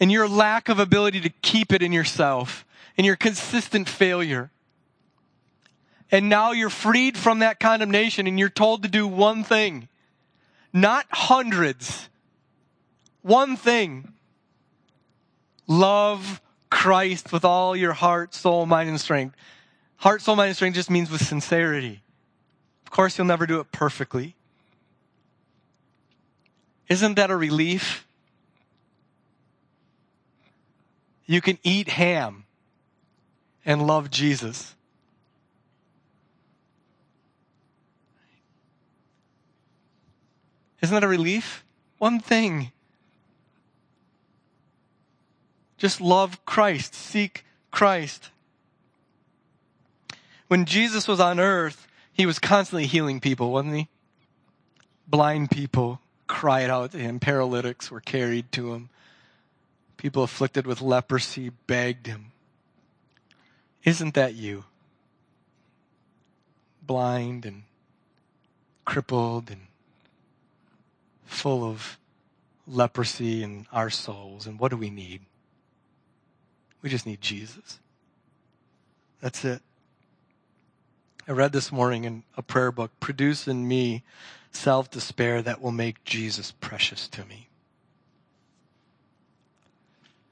[0.00, 2.64] And your lack of ability to keep it in yourself
[2.96, 4.50] and your consistent failure.
[6.10, 9.88] And now you're freed from that condemnation and you're told to do one thing,
[10.72, 12.08] not hundreds.
[13.22, 14.12] One thing.
[15.66, 19.36] Love Christ with all your heart, soul, mind, and strength.
[19.96, 22.02] Heart, soul, mind, and strength just means with sincerity.
[22.84, 24.34] Of course, you'll never do it perfectly.
[26.88, 28.06] Isn't that a relief?
[31.26, 32.46] You can eat ham
[33.64, 34.74] and love Jesus.
[40.82, 41.64] Isn't that a relief?
[41.98, 42.72] One thing.
[45.76, 48.30] Just love Christ, seek Christ.
[50.48, 53.88] When Jesus was on earth, he was constantly healing people, wasn't he?
[55.06, 58.88] Blind people cried out to him, paralytics were carried to him,
[59.96, 62.29] people afflicted with leprosy begged him.
[63.84, 64.64] Isn't that you?
[66.82, 67.62] Blind and
[68.84, 69.68] crippled and
[71.24, 71.98] full of
[72.66, 74.46] leprosy in our souls.
[74.46, 75.22] And what do we need?
[76.82, 77.78] We just need Jesus.
[79.20, 79.62] That's it.
[81.28, 84.02] I read this morning in a prayer book produce in me
[84.50, 87.48] self despair that will make Jesus precious to me.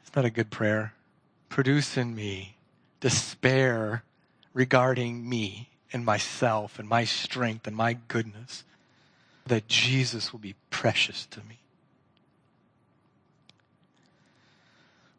[0.04, 0.94] Is that a good prayer?
[1.48, 2.56] Produce in me
[3.00, 4.02] despair
[4.52, 8.64] regarding me and myself and my strength and my goodness,
[9.46, 11.58] that Jesus will be precious to me.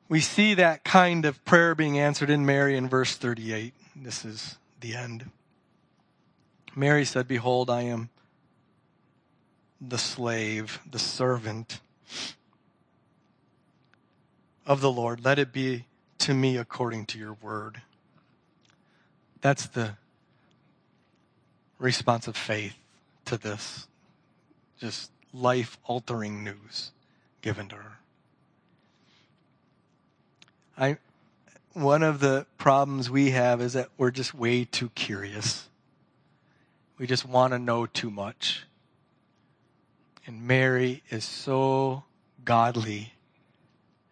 [0.08, 3.74] We see that kind of prayer being answered in Mary in verse 38.
[3.96, 5.30] This is the end.
[6.76, 8.10] Mary said, Behold, I am
[9.80, 11.80] the slave, the servant
[14.66, 15.24] of the Lord.
[15.24, 15.86] Let it be
[16.20, 17.82] to me according to your word.
[19.42, 19.96] That's the
[21.78, 22.76] response of faith
[23.26, 23.88] to this
[24.80, 26.92] just life altering news
[27.42, 27.92] given to her.
[30.78, 30.98] I,
[31.74, 35.68] one of the problems we have is that we're just way too curious.
[36.98, 38.66] We just want to know too much.
[40.26, 42.04] And Mary is so
[42.46, 43.14] godly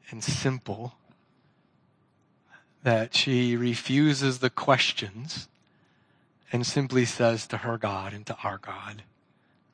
[0.10, 0.97] and simple
[2.84, 5.47] that she refuses the questions
[6.51, 9.03] and simply says to her God and to our God,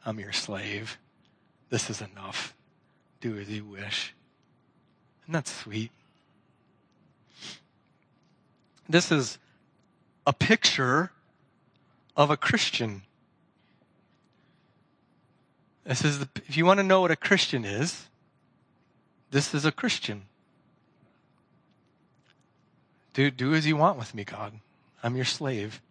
[0.05, 0.97] I'm your slave.
[1.69, 2.55] This is enough.
[3.21, 4.13] Do as you wish.
[5.25, 5.91] And that's sweet?
[8.89, 9.37] This is
[10.27, 11.11] a picture
[12.15, 13.03] of a Christian.
[15.85, 18.07] This is the, if you want to know what a Christian is,
[19.31, 20.23] this is a Christian.
[23.13, 24.53] Do, do as you want with me, God.
[25.03, 25.81] I'm your slave.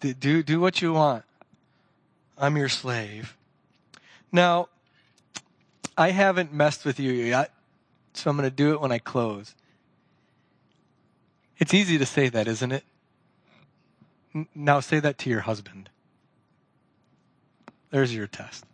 [0.00, 1.24] Do, do, do what you want.
[2.36, 3.36] I'm your slave.
[4.32, 4.68] Now,
[5.96, 7.52] I haven't messed with you yet,
[8.12, 9.54] so I'm going to do it when I close.
[11.58, 12.84] It's easy to say that, isn't it?
[14.54, 15.88] Now say that to your husband.
[17.90, 18.64] There's your test.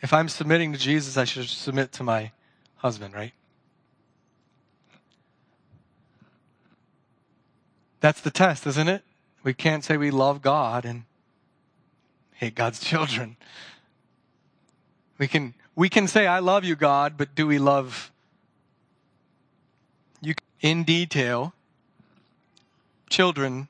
[0.00, 2.32] If I'm submitting to Jesus, I should submit to my
[2.78, 3.32] husband, right?
[8.00, 9.02] That's the test, isn't it?
[9.42, 11.04] We can't say we love God and
[12.34, 13.36] hate God's children.
[15.18, 18.12] We can, we can say, I love you, God, but do we love
[20.20, 21.52] you in detail?
[23.10, 23.68] Children,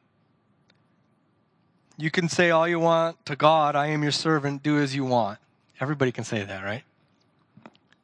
[1.96, 5.04] you can say all you want to God, I am your servant, do as you
[5.04, 5.38] want.
[5.80, 6.82] Everybody can say that, right?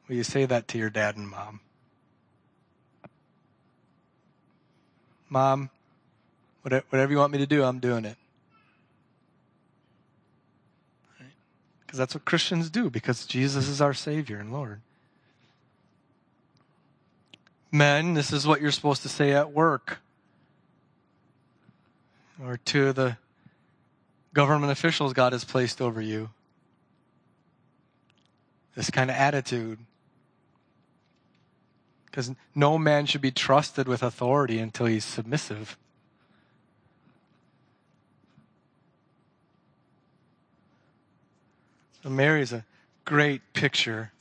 [0.07, 1.59] Will you say that to your dad and mom?
[5.29, 5.69] Mom,
[6.61, 8.17] whatever you want me to do, I'm doing it.
[11.81, 14.81] Because that's what Christians do, because Jesus is our Savior and Lord.
[17.71, 19.99] Men, this is what you're supposed to say at work
[22.43, 23.17] or to the
[24.33, 26.29] government officials God has placed over you.
[28.75, 29.79] This kind of attitude.
[32.15, 35.77] Because no man should be trusted with authority until he's submissive.
[42.01, 42.63] So Mary is a
[43.03, 44.13] great picture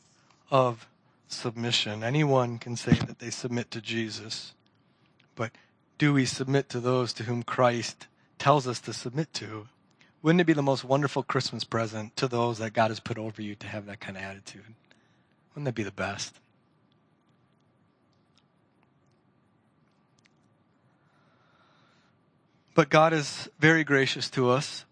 [0.51, 0.89] of
[1.29, 2.03] submission.
[2.03, 4.55] Anyone can say that they submit to Jesus,
[5.37, 5.53] but
[5.97, 8.09] do we submit to those to whom Christ
[8.41, 9.69] tells us to submit to?
[10.21, 13.41] Wouldn't it be the most wonderful Christmas present to those that God has put over
[13.41, 14.75] you to have that kind of attitude?
[15.55, 16.41] Wouldn't that be the best?
[22.75, 24.85] But God is very gracious to us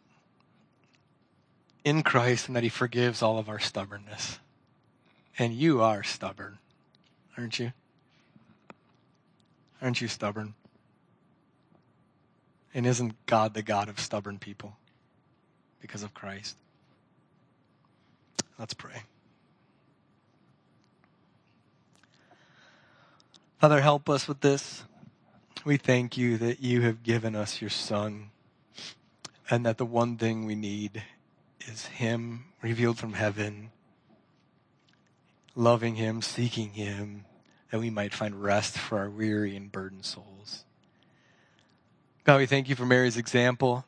[1.84, 4.38] in Christ and that He forgives all of our stubbornness.
[5.38, 6.58] And you are stubborn,
[7.36, 7.72] aren't you?
[9.80, 10.54] Aren't you stubborn?
[12.72, 14.76] And isn't God the God of stubborn people?
[15.82, 16.56] because of Christ.
[18.58, 19.02] Let's pray.
[23.58, 24.84] Father, help us with this.
[25.64, 28.30] We thank you that you have given us your Son,
[29.48, 31.04] and that the one thing we need
[31.68, 33.70] is Him revealed from heaven,
[35.54, 37.26] loving Him, seeking Him,
[37.70, 40.64] that we might find rest for our weary and burdened souls.
[42.24, 43.84] God, we thank you for Mary's example.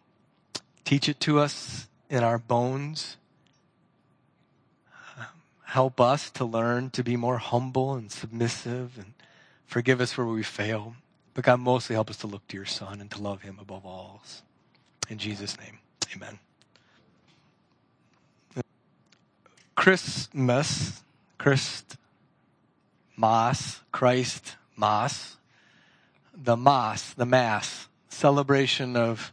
[0.85, 3.17] Teach it to us in our bones.
[5.65, 9.15] Help us to learn to be more humble and submissive and
[9.67, 10.95] forgive us where we fail.
[11.35, 13.85] But God, mostly help us to look to your Son and to love him above
[13.85, 14.43] all else.
[15.09, 15.79] In Jesus' name,
[16.15, 16.39] amen.
[19.75, 21.03] Christmas,
[21.37, 21.97] Christ,
[23.17, 25.37] Mass, Christ, Mass,
[26.35, 29.33] the Mass, the Mass, celebration of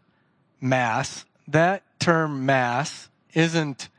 [0.59, 3.89] Mass that term Mass isn't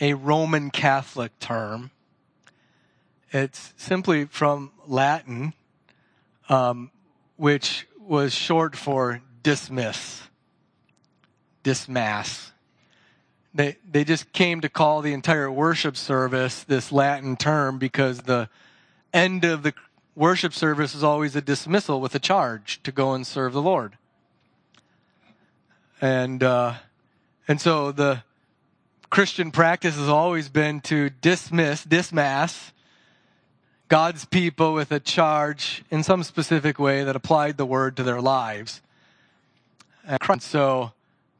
[0.00, 1.90] a Roman Catholic term.
[3.32, 5.52] It's simply from Latin,
[6.48, 6.90] um,
[7.40, 10.20] which was short for dismiss,
[11.62, 12.52] dismass.
[13.54, 18.50] They, they just came to call the entire worship service this Latin term because the
[19.14, 19.72] end of the
[20.14, 23.96] worship service is always a dismissal with a charge to go and serve the Lord.
[25.98, 26.74] And, uh,
[27.48, 28.22] and so the
[29.08, 32.72] Christian practice has always been to dismiss, dismass
[33.90, 38.20] God's people with a charge in some specific way that applied the word to their
[38.20, 38.80] lives.
[40.06, 40.92] And so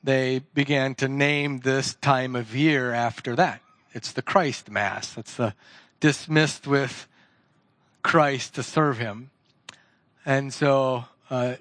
[0.03, 3.63] they began to name this time of year after that.
[3.93, 5.17] It's the Christ Mass.
[5.17, 5.55] It's the
[6.01, 7.07] dismissed with
[8.03, 9.31] Christ to serve Him.
[10.27, 11.55] And so uh,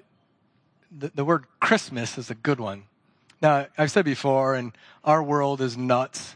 [0.90, 2.82] the, the word Christmas is a good one.
[3.40, 4.72] Now, I've said before, and
[5.04, 6.34] our world is nuts.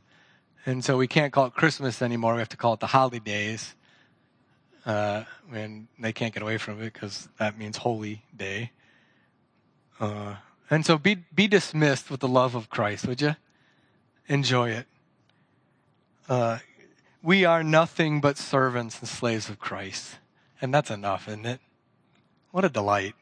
[0.64, 2.34] And so we can't call it Christmas anymore.
[2.34, 3.74] We have to call it the holidays.
[4.86, 8.70] Uh, and they can't get away from it because that means holy day.
[9.98, 10.36] Uh,
[10.70, 13.36] and so be, be dismissed with the love of Christ, would you?
[14.28, 14.86] Enjoy it.
[16.28, 16.58] Uh,
[17.22, 20.16] we are nothing but servants and slaves of Christ.
[20.60, 21.60] And that's enough, isn't it?
[22.50, 23.14] What a delight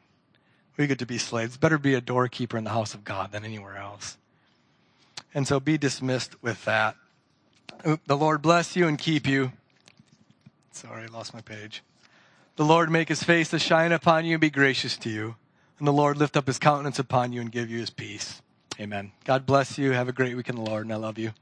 [0.77, 1.57] we get to be slaves.
[1.57, 4.19] Better be a doorkeeper in the house of God than anywhere else.
[5.35, 6.97] And so be dismissed with that.
[8.07, 9.53] The Lord bless you and keep you.
[10.73, 11.83] Sorry, I lost my page.
[12.57, 15.37] The Lord make his face to shine upon you and be gracious to you.
[15.79, 18.43] And the Lord lift up his countenance upon you and give you his peace.
[18.81, 19.13] Amen.
[19.25, 19.93] God bless you.
[19.93, 21.33] Have a great week in the Lord, and I love you.